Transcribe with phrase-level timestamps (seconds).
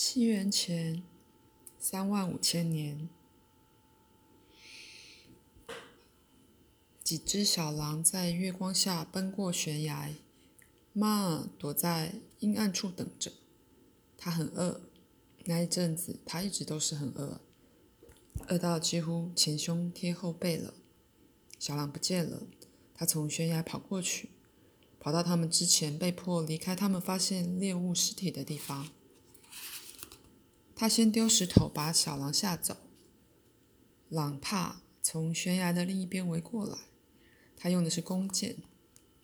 [0.00, 1.02] 西元前
[1.76, 3.08] 三万五千年，
[7.02, 10.10] 几只小狼在月光下奔过悬崖。
[10.92, 13.32] 妈躲在阴暗处等着，
[14.16, 14.82] 它很饿。
[15.46, 17.40] 那一阵子，它一直都是很饿，
[18.46, 20.74] 饿到几乎前胸贴后背了。
[21.58, 22.46] 小狼不见了，
[22.94, 24.30] 它从悬崖跑过去，
[25.00, 28.92] 跑到他们之前被迫离开他们发现猎物尸体的地方。
[30.80, 32.76] 他先丢石头把小狼吓走，
[34.08, 36.78] 狼怕从悬崖的另一边围过来，
[37.56, 38.58] 他用的是弓箭。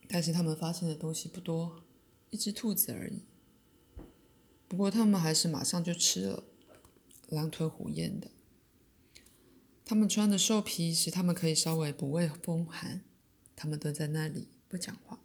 [0.09, 1.85] 但是他们发现的东西不多，
[2.31, 3.23] 一只兔子而已。
[4.67, 6.43] 不过他们还是马上就吃了，
[7.29, 8.33] 狼吞虎咽的。
[9.85, 13.05] 他们穿的兽皮使他们可以稍微不畏风寒。
[13.55, 15.21] 他们蹲在那里不讲话。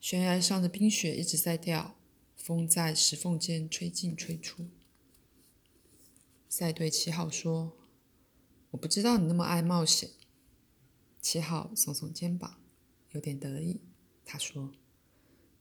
[0.00, 1.94] 悬崖上的冰雪一直在掉，
[2.34, 4.66] 风在石缝间吹进吹出。
[6.58, 7.76] 赛对七号说
[8.72, 10.10] ：“我不知道你那么爱冒险。”
[11.22, 12.58] 七号耸耸肩膀。
[13.12, 13.80] 有点得意，
[14.24, 14.72] 他说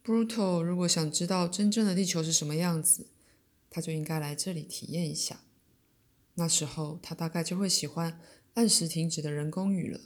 [0.03, 3.11] ：“Bruto 如果想知道真正的地球是什么样子，
[3.69, 5.41] 他就应该来这里体验一下。
[6.33, 8.19] 那时候他大概就会喜欢
[8.55, 10.01] 按时停止的人工雨了。”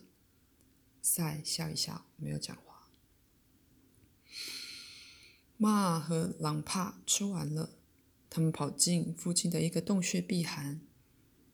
[1.01, 2.89] 赛笑一笑，没有讲话。
[5.55, 7.77] 马和狼帕吃完了，
[8.33, 10.79] 他们跑进附近的一个洞穴避寒。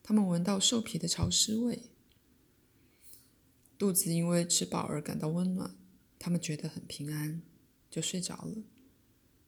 [0.04, 1.90] 他们闻到兽皮的潮湿味。
[3.80, 5.76] 肚子因为吃饱而感到温暖，
[6.20, 7.42] 他们觉得很平安，
[7.90, 8.64] 就睡着了。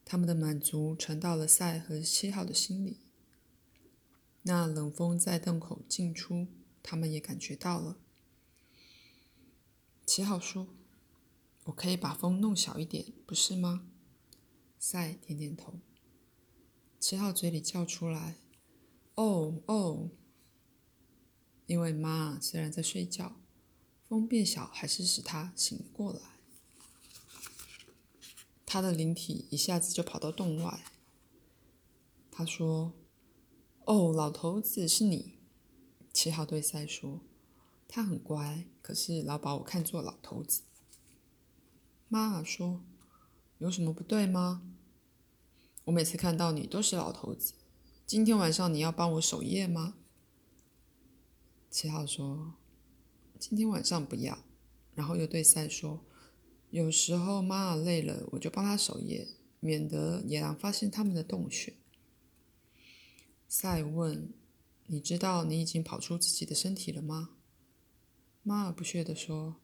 [0.04, 2.98] 他们的满足传到了赛和七号的心里。
[4.42, 6.48] 那冷风在洞口进出，
[6.82, 8.00] 他们也感觉到了。
[10.04, 10.70] 七号说
[11.66, 13.88] ：“我可以把风弄小一点，不是吗？”
[14.80, 15.80] 赛点点头。
[17.00, 18.36] 七号嘴里叫出来
[19.16, 20.10] ：“哦哦！”
[21.66, 23.36] 因为妈虽然在睡觉。
[24.08, 26.20] 风变小，还是使他醒过来。
[28.66, 30.84] 他的灵体一下子就跑到洞外。
[32.32, 32.94] 他说
[33.86, 35.36] ：“哦，老头子是你。”
[36.12, 37.22] 七号对赛说
[37.88, 40.64] ：“他很乖，可是老把我看作老头子。”
[42.10, 42.82] 妈妈说
[43.60, 44.69] ：“有什么不对吗？
[45.90, 47.54] 我每次看到你都是老头子。
[48.06, 49.96] 今天晚上你要帮我守夜吗？”
[51.70, 52.54] 七号说。
[53.40, 54.38] 今天晚上不要，
[54.94, 56.06] 然后又对赛说
[56.70, 59.28] ：“有时候妈儿累了，我就帮他守夜，
[59.62, 61.74] 免得野狼发现他们的洞穴。”
[63.48, 64.34] 赛问
[64.88, 67.32] ：“你知道你已经跑出自己的身体了吗？”
[68.44, 69.56] 妈儿不屑地说：“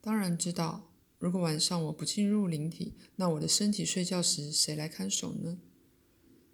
[0.00, 0.92] 当然知道。
[1.18, 5.58] 如果晚上我不进入灵体，那我的身体睡觉时谁来看守呢？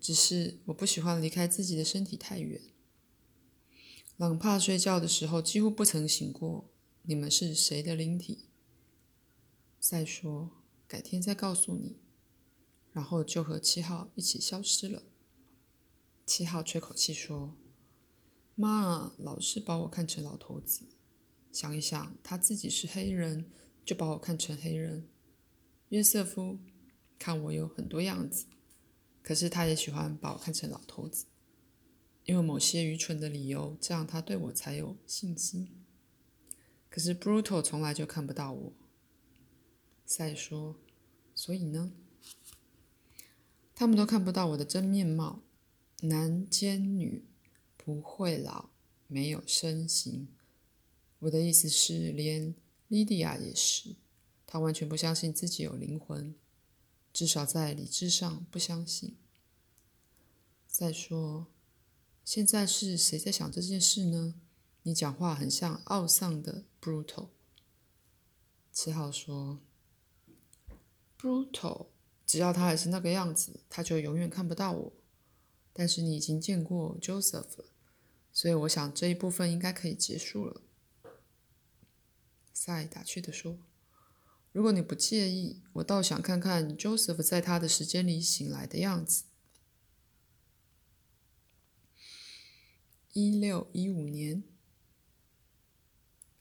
[0.01, 2.61] 只是我不喜欢离开自己的身体太远。”
[4.17, 6.69] 狼怕睡觉的时候几乎不曾醒过。
[7.05, 8.51] 你们是谁的灵体？
[9.81, 10.51] 再说，
[10.87, 11.97] 改天再告诉你。
[12.93, 15.03] 然后就和七号一起消失了。
[16.25, 17.57] 七号吹口气说
[18.55, 20.85] ：“妈，老是把我看成老头子。
[21.51, 23.51] 想一想，他自己是黑人，
[23.85, 25.09] 就把我看成黑人。
[25.89, 26.59] 约瑟夫，
[27.19, 28.47] 看我有很多样子，
[29.23, 31.27] 可是他也喜欢把我看成老头子。”
[32.25, 35.69] 因为某些愚蠢的理由，这样他对我才有信心。
[36.89, 38.73] 可是 Brutal 从来就看不到我。
[40.07, 40.77] 赛说
[41.35, 41.93] ：“所以呢？
[43.75, 45.43] 他们都看不到我的真面貌，
[46.03, 47.25] 男兼女，
[47.77, 48.71] 不会老，
[49.09, 50.29] 没有身形。
[51.21, 52.55] 我的意思是，连
[52.93, 53.97] 莉迪亚也是，
[54.45, 56.35] 她完全不相信自己有灵魂，
[57.11, 59.17] 至少在理智上不相信。”
[60.69, 61.47] 再说。
[62.23, 64.35] 现在是谁在想这件事呢？
[64.83, 67.29] 你讲话很像懊丧的 Brutal。
[68.71, 69.61] 七号说
[71.19, 71.87] ：“Brutal，
[72.27, 74.93] 只要他还是那个样子，他就永远看不到我。
[75.73, 77.65] 但是你已经见过 Joseph 了，
[78.35, 80.61] 所以我想这一部分应该可以结束了。”
[82.65, 83.59] 赛打趣地说
[84.53, 89.25] ：“如果你不介意，我倒想看看 Joseph 在他的时间里醒来的样子。”
[93.15, 94.45] 一六一五年，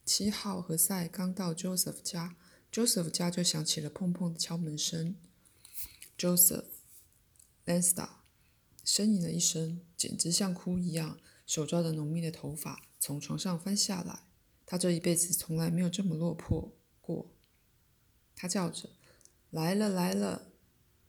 [0.05, 2.35] 七号何塞刚到 Joseph 家
[2.71, 5.15] ，Joseph 家就响起了砰砰的敲门声。
[6.15, 6.65] Joseph
[7.65, 8.09] Lansta
[8.85, 14.27] 呻吟了一声，简直像哭一样，手抓着浓密的头发从床上翻下来。
[14.71, 17.29] 他这一辈子从来没有这么落魄过。
[18.37, 18.89] 他叫着
[19.51, 20.47] ：“来了，来了！”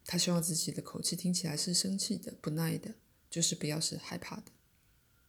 [0.04, 2.96] 他希望自己的口气听起来是生气的、不耐的。
[3.30, 4.50] 就是不要是害怕的。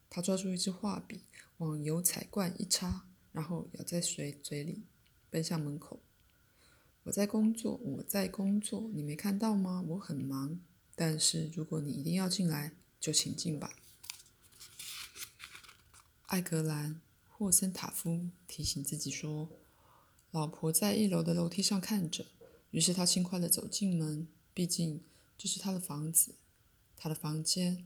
[0.09, 1.21] 他抓住一支画笔，
[1.57, 4.87] 往油彩罐一插，然后咬在水嘴里，
[5.29, 6.01] 奔向门口。
[7.03, 9.85] 我在工作，我在工作，你没看到吗？
[9.89, 10.59] 我很忙。
[10.95, 13.75] 但是如果你一定要进来，就请进吧。
[16.25, 16.95] 艾格兰·
[17.35, 19.49] 霍森塔夫提醒自己说
[20.29, 22.27] ：“老婆在一楼的楼梯上看着。”
[22.69, 25.03] 于是他轻快地走进门，毕竟
[25.37, 26.35] 这是他的房子，
[26.95, 27.85] 他的房间。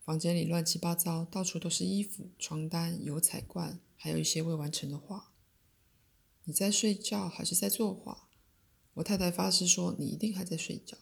[0.00, 5.32] 房间里乱七八糟，到处都是衣服、床单、油彩罐，还有一些未完成的画。
[6.44, 8.28] 你在睡觉还是在作画？
[8.94, 10.96] 我太太发誓说你一定还在睡觉。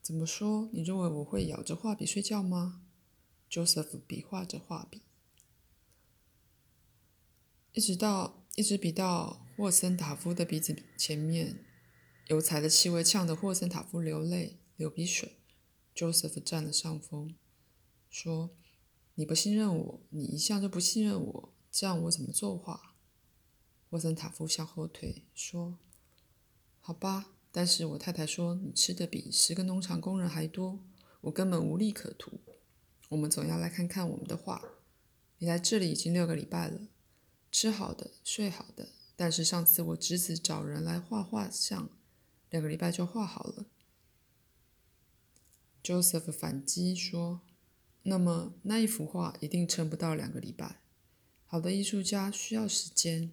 [0.00, 0.70] 怎么说？
[0.72, 2.82] 你认为我会咬着画笔睡觉吗
[3.50, 5.02] ？Joseph 比划着画笔，
[7.72, 11.64] 一直到一直比到霍森塔夫的鼻子前面，
[12.26, 15.36] 油彩的气味呛得霍森塔夫流泪流鼻水。
[15.94, 17.36] Joseph 占了上风，
[18.08, 18.50] 说
[19.14, 22.96] ：“你不信任我，你一向就不信任我，这样我怎么作画？”
[23.88, 25.78] 霍森塔夫向后退，说
[26.80, 30.78] ：“好吧。”但是我太太说你吃的比十个农场工人还多，
[31.22, 32.40] 我根本无利可图。
[33.08, 34.62] 我们总要来看看我们的画。
[35.38, 36.80] 你来这里已经六个礼拜了，
[37.50, 38.90] 吃好的，睡好的。
[39.16, 41.90] 但是上次我侄子找人来画画像，
[42.48, 43.66] 两个礼拜就画好了。
[45.82, 47.40] Joseph 反击说
[48.04, 50.80] ：“那么那一幅画一定撑不到两个礼拜。
[51.44, 53.32] 好的艺术家需要时间。”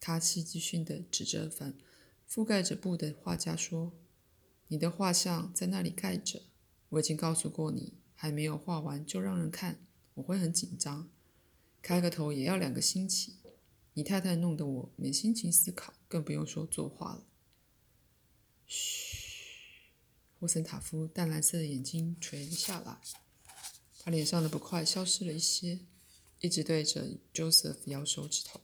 [0.00, 1.74] 他戏剧性的指着反。
[2.28, 3.92] 覆盖着布的画家说
[4.68, 6.42] ：“你的画像在那里盖着。
[6.90, 11.08] 我已经告诉过你，还没有画完就让人看，我会很紧张。
[11.82, 13.36] 开个头也要两个星期。
[13.94, 17.26] 你太太弄得我没心情思考，更不用说作画了。”
[18.66, 19.94] 嘘，
[20.38, 23.00] 霍森塔夫淡蓝色的眼睛垂了下来，
[24.00, 25.80] 他脸上的不快消失了一些，
[26.40, 28.60] 一直对着 Joseph 摇手指头。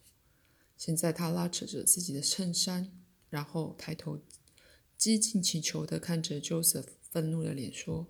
[0.77, 3.01] 现在他拉扯着自己的衬衫。
[3.31, 4.21] 然后抬头，
[4.97, 8.07] 激进祈求地看着 Joseph 愤怒的脸，说：“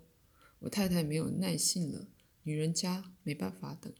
[0.59, 2.07] 我太太没有耐性了，
[2.43, 3.91] 女人家没办法等。”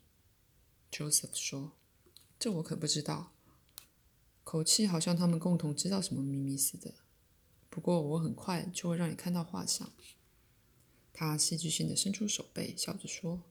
[0.95, 1.73] Joseph 说
[2.39, 3.33] ：“这我可不知道。”
[4.45, 6.93] 口气好像他们共同知道什么秘密似的。
[7.69, 9.91] 不过我很快就会让你看到画像。
[11.11, 13.43] 他戏剧性的伸出手背，笑着说：“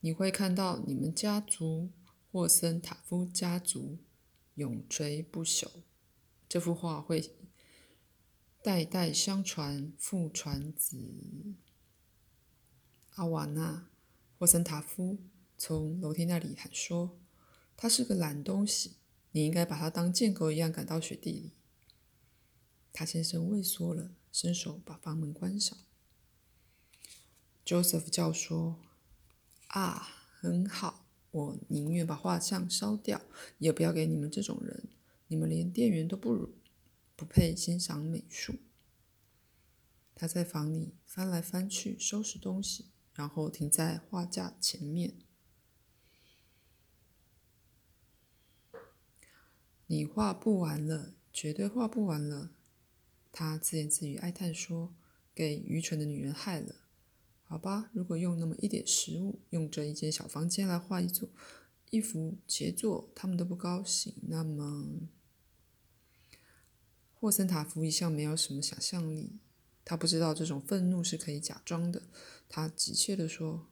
[0.00, 1.92] 你会看到你们家族
[2.30, 3.96] 霍森塔夫家族
[4.56, 5.66] 永垂不朽。”
[6.46, 7.36] 这幅画会
[8.62, 10.98] 代代相传，父传子。
[13.14, 13.88] 阿瓦纳·
[14.38, 15.18] 霍森塔夫
[15.62, 17.20] 从楼梯那里喊说
[17.76, 18.92] ：“他是个懒东西，
[19.32, 21.52] 你应该把他当贱狗一样赶到雪地里。”
[22.94, 25.76] 他先生畏缩了，伸手把房门关上。
[27.66, 28.80] Joseph 叫说
[29.68, 30.08] ：“啊，
[30.40, 33.20] 很好，我宁愿把画像烧掉，
[33.58, 34.88] 也不要给你们这种人。”
[35.28, 36.54] 你们连店员都不如，
[37.14, 38.54] 不配欣赏美术。
[40.14, 45.18] 他在房里翻来翻去收拾东西，然后停在画架前面。
[49.92, 52.52] 你画不完了，绝对画不完了。
[53.32, 54.94] 他自言自语哀叹说
[55.34, 56.76] ：“给愚蠢的女人害了。”
[57.42, 61.28] 好吧，如果用那么一点食物，用这一间小房间来画一座
[61.90, 65.08] 一幅杰作，他们都不高兴，那么……
[67.12, 69.40] 霍森塔夫一向没有什么想象力，
[69.84, 72.04] 他不知道这种愤怒是可以假装的。
[72.48, 73.66] 他急切地说：“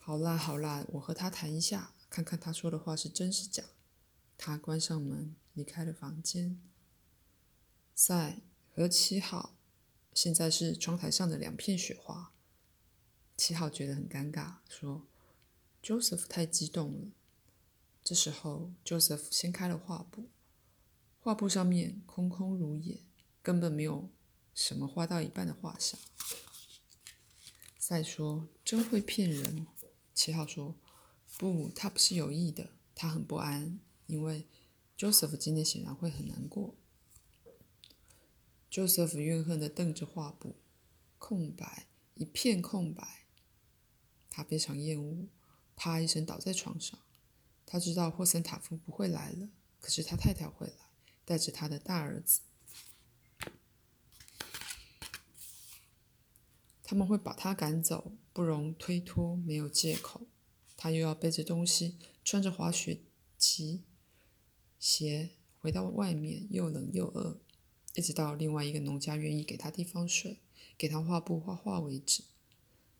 [0.00, 3.62] 好啦，好啦，我和他谈一下，看看他说的话是真是假。”
[4.38, 6.60] 他关上门，离开了房间。
[7.94, 8.42] 赛
[8.74, 9.56] 和七号
[10.12, 12.32] 现在是窗台上的两片雪花。
[13.36, 15.06] 七号觉得很尴尬，说
[15.82, 17.08] ：“Joseph 太激动了。”
[18.02, 20.30] 这时候，Joseph 掀开了画布。
[21.18, 23.02] 画布上面空空如也，
[23.42, 24.10] 根本没有
[24.54, 25.98] 什么画到一半的画像。
[27.78, 29.66] 赛说：“真会骗人。”
[30.14, 30.76] 七号说
[31.36, 34.46] ：“不，他不是有意的，他很不安，因为
[34.98, 36.74] Joseph 今天显然会很难过。”
[38.70, 40.56] Joseph 怨恨地瞪着画布，
[41.18, 43.26] 空白，一片空白。
[44.28, 45.28] 他非常厌恶，
[45.74, 46.98] 啪一声倒在床上。
[47.64, 49.48] 他知道霍森塔夫不会来了，
[49.80, 50.74] 可是他太太会来。
[51.24, 52.42] 带着他的大儿子，
[56.84, 60.28] 他们会把他赶走，不容推脱，没有借口。
[60.76, 63.00] 他又要背着东西，穿着滑雪
[63.36, 63.82] 骑
[64.78, 67.40] 鞋回到外面，又冷又饿，
[67.94, 70.40] 一直到另外一个农家愿意给他地方睡，
[70.76, 72.24] 给他画布画画为止。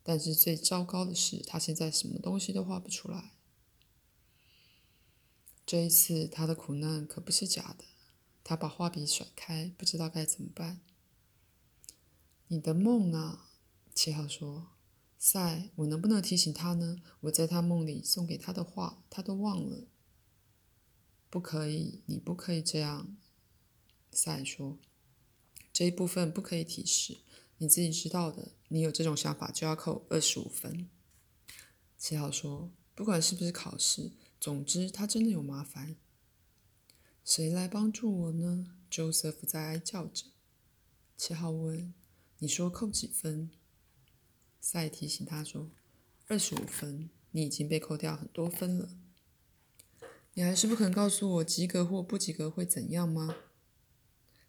[0.03, 3.33] 但是最糟糕的是，他现在什么东西都画不出来。
[5.65, 7.83] 这一次，他的苦难可不是假的。
[8.41, 10.79] 他把画笔甩开，不知道该怎么办。
[12.47, 13.49] 你的梦啊，
[13.93, 14.69] 七号说
[15.19, 17.01] ：“赛，我能不能提醒他呢？
[17.19, 19.87] 我在他梦里送给他的画，他都忘了。”
[21.29, 23.15] 不可以，你不可以这样。
[24.11, 24.79] 赛说
[25.73, 27.17] ：“这一部分不可以提示，
[27.57, 28.53] 你自己知道的。
[28.69, 30.89] 你有这种想法，就要扣二十五分。”
[31.97, 35.95] 七号说：“不管是不是考试，总之他真的有麻烦。”
[37.23, 40.27] 谁来帮助我呢？Joseph 在哀叫着。
[41.17, 41.93] 七号问
[42.39, 43.51] ：“你说扣几分？”
[44.61, 45.69] 赛提醒他说
[46.27, 48.97] ：“二十五分，你已经被扣掉很多分了。
[50.37, 53.35] 你还是不肯告诉我及格或不及格会怎样吗？”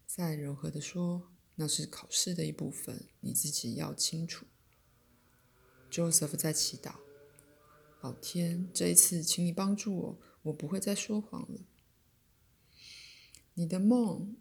[0.07, 4.45] 再柔和地说：“那是考试的一部分，你自己要清楚。
[5.91, 6.97] ”Joseph 在祈祷
[8.03, 11.61] ：“老天，这一次请你帮助我，我不会再说谎了。”
[13.55, 14.37] 你的梦，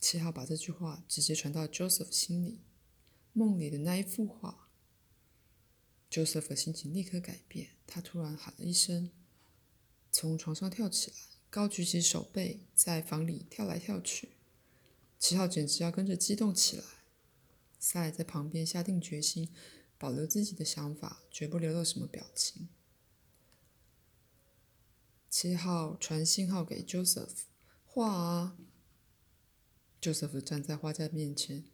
[0.00, 2.62] 七号把这句话直接传到 Joseph 心里。
[3.34, 4.70] 梦里的那一幅画
[6.10, 7.72] ，Joseph 的心情立刻改变。
[7.86, 9.10] 他突然喊了一声，
[10.12, 11.16] 从床上跳起来，
[11.50, 14.36] 高举起手背，在房里跳来跳去。
[15.18, 16.84] 七号简直要跟着激动起来。
[17.78, 19.48] 赛在旁边下定决心，
[19.98, 22.68] 保留自己的想法，绝不流露什么表情。
[25.28, 27.46] 七号传信号给 Joseph。
[27.84, 28.56] 画啊
[30.00, 31.64] ！Joseph 站在画家面前，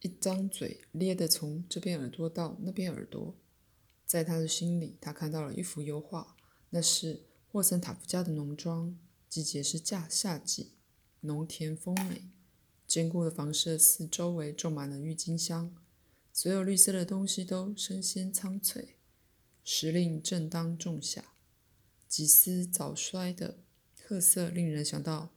[0.00, 3.36] 一张嘴咧得从这边耳朵到那边耳朵。
[4.04, 6.36] 在他的心里，他看到了一幅油画，
[6.70, 8.98] 那是霍森塔夫家的农庄。
[9.28, 10.72] 季节是夏夏季，
[11.20, 12.30] 农田丰美，
[12.86, 15.76] 坚固的房舍四周围种满了郁金香，
[16.32, 18.96] 所有绿色的东西都生鲜苍翠。
[19.62, 21.34] 时令正当仲夏，
[22.08, 23.58] 几丝早衰的。
[24.02, 25.34] 褐色令人想到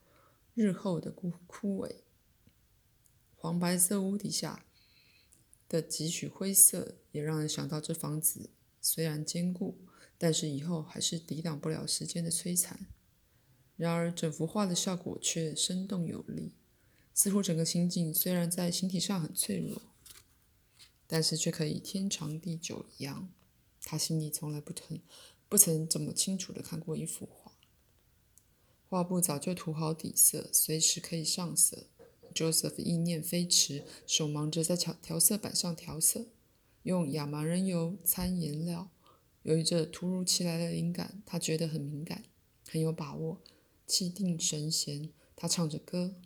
[0.54, 1.96] 日后的枯枯萎。
[3.34, 4.64] 黄白色屋底下
[5.68, 8.48] 的几许灰色，也让人想到这房子
[8.80, 9.85] 虽然坚固，
[10.18, 12.86] 但是以后还是抵挡不了时间的摧残。
[13.76, 16.54] 然而，整幅画的效果却生动有力，
[17.12, 19.82] 似乎整个情景虽然在形体上很脆弱，
[21.06, 23.28] 但是却可以天长地久一样。
[23.82, 25.00] 他心里从来不曾
[25.48, 27.52] 不曾这么清楚的看过一幅画。
[28.88, 31.86] 画布早就涂好底色，随时可以上色。
[32.34, 36.26] Joseph 意念飞驰，手忙着在调调色板上调色，
[36.82, 38.90] 用亚麻仁油掺颜料。
[39.46, 42.24] 由于这突如其来的灵感，他觉得很敏感，
[42.68, 43.40] 很有把握，
[43.86, 45.10] 气定神闲。
[45.36, 46.16] 他唱着歌，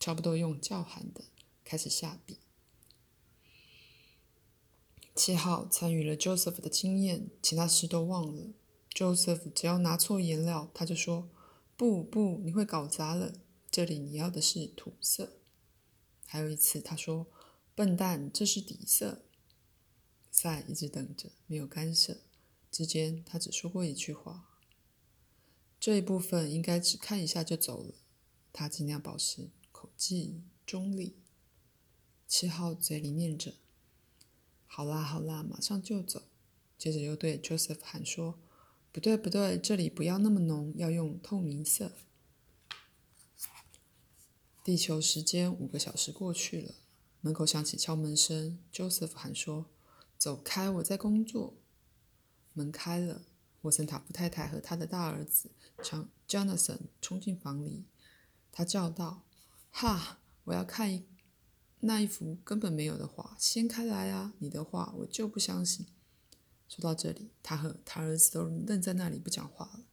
[0.00, 1.24] 差不多用叫喊的
[1.62, 2.38] 开始下笔。
[5.14, 8.54] 七号参与了 Joseph 的经验，其他事都忘了。
[8.94, 11.28] Joseph 只要拿错颜料，他就说。
[11.74, 13.34] 不不，你会搞砸了。
[13.70, 15.40] 这里你要的是土色。
[16.26, 17.26] 还有一次，他说
[17.74, 19.24] ：“笨蛋，这是底色。”
[20.30, 22.18] 赛一直等着，没有干涉。
[22.72, 24.48] 之间，他只说过一句话
[25.78, 27.94] ：“这一部分应该只看一下就走了。”
[28.50, 31.18] 他尽量保持口技中立。
[32.26, 33.54] 七号嘴里念着
[34.66, 36.22] ：“好啦好啦，马上就走。”
[36.78, 38.38] 接着又对 Joseph 喊说。
[38.90, 41.92] 不对，不对，这里不要那么浓，要用透明色。
[44.64, 46.74] 地球时间五个小时过去了，
[47.20, 48.58] 门口响起敲门声。
[48.72, 49.66] Joseph 喊说
[50.18, 51.54] ：“走开，我在工作。”
[52.54, 53.22] 门开了，
[53.62, 57.84] 沃森塔夫太太和他的大儿子 John Jonathan 冲进房里。
[58.50, 59.22] 他叫道
[59.72, 61.06] ：“哈，我要看一
[61.80, 64.34] 那一幅根本没有的画，掀开来啊！
[64.38, 65.86] 你的画，我就不相信。”
[66.68, 69.84] 说到这里，他和他儿子都愣在那里不讲话了。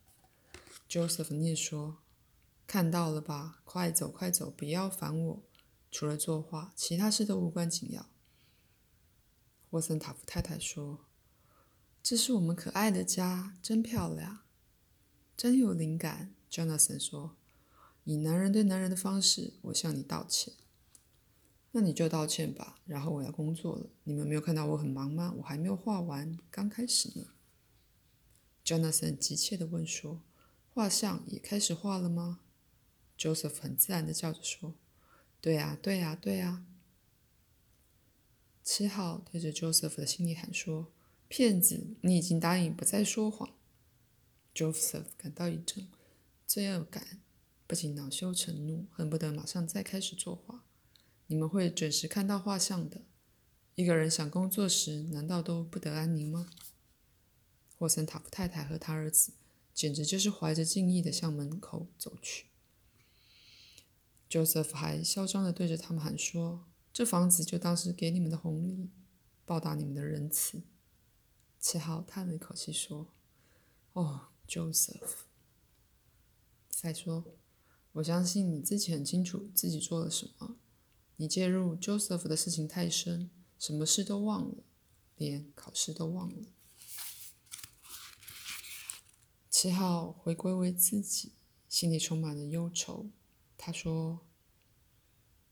[0.89, 1.97] Joseph 念说
[2.65, 5.43] ：“看到了吧，快走快走，不要烦我。
[5.91, 8.05] 除了作画，其他事都无关紧要。”
[9.71, 11.05] 沃森塔夫太太说
[12.09, 14.39] ：“这是我们可爱的家，真漂亮，
[15.37, 16.33] 真有灵感。
[16.49, 17.35] ”Jonathan 说
[18.03, 20.55] ：“以男人对男人的方式，我向你道歉。”
[21.69, 23.85] 那你就道歉吧，然后我要工作了。
[24.05, 25.35] 你们没有看到我很忙吗？
[25.37, 27.27] 我还没有画完，刚开始呢。
[28.65, 30.23] Jonathan 急切地问说
[30.73, 32.39] ：“画像也开始画了吗
[33.19, 34.73] ？”Joseph 很自然地叫着说
[35.39, 36.65] ：“对呀，对呀，对呀。”
[38.65, 40.91] 七号对着 Joseph 的心里喊说
[41.29, 43.55] ：“骗子，你已经答应不再说谎。
[44.53, 45.87] ”Joseph 感到一阵
[46.45, 47.21] 罪恶感，
[47.67, 50.65] 不仅恼羞成怒，恨不得马上再开始作画。
[51.27, 53.01] 你们会准时看到画像的，
[53.75, 56.49] 一个人想工作时，难道都不得安宁吗？
[57.77, 59.33] 霍森塔夫太太和他儿子
[59.73, 62.47] 简直就是怀着敬意的向门口走去。
[64.27, 68.89] Joseph 还嚣张的对着他们喊说：“这房子就当是给你们的红利，
[69.45, 70.63] 报答你们的仁慈。”
[71.59, 73.13] 七号叹了一口气说
[73.93, 75.25] ：“哦，Joseph。”
[76.71, 77.25] 再说
[77.93, 80.55] ：“我相信你自己很清楚自己做了什么。
[81.17, 84.63] 你介入 Joseph 的事情太深，什么事都忘了，
[85.17, 86.47] 连考试都忘了。”
[89.51, 91.33] 七号回归为自己，
[91.67, 93.09] 心里充满了忧愁。
[93.57, 94.25] 他说：“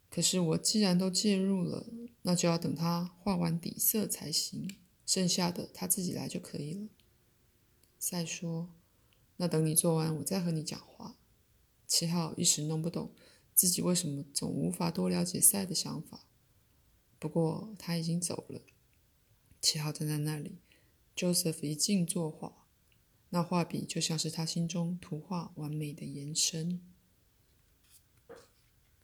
[0.09, 1.85] 可是我既然都介入了，
[2.21, 6.87] 那就要等他画完底色才行，剩下的他自己来就可以了。”
[7.97, 8.69] 再说
[9.37, 11.17] ：“那等你做完，我再和你讲话。”
[11.87, 13.13] 七号一时弄不懂
[13.55, 16.25] 自己为什么总无法多了解赛的想法。
[17.17, 18.61] 不过他已经走了。
[19.59, 20.57] 七号站在那里
[21.15, 22.67] ，Joseph 一静作画。
[23.29, 26.81] 那画笔就像是他心中图画完美的延伸。